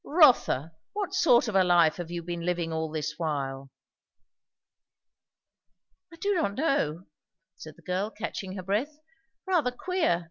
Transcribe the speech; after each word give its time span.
"Rotha, 0.03 0.71
what 0.93 1.13
sort 1.13 1.47
of 1.47 1.53
a 1.53 1.63
life 1.63 1.97
have 1.97 2.09
you 2.09 2.23
been 2.23 2.43
living 2.43 2.73
all 2.73 2.89
this 2.89 3.19
while?" 3.19 3.69
"I 6.11 6.15
do 6.15 6.33
not 6.33 6.55
know," 6.55 7.05
said 7.55 7.75
the 7.75 7.83
girl 7.83 8.09
catching 8.09 8.53
her 8.55 8.63
breath. 8.63 8.97
"Rather 9.45 9.69
queer. 9.71 10.19